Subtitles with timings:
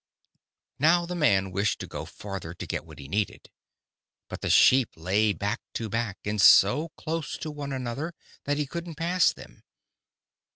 [0.79, 3.51] "Now the man wished to go farther, to get what he needed.
[4.29, 8.65] But the sheep lay back to back and so close to one another that he
[8.65, 9.61] couldn't pass them.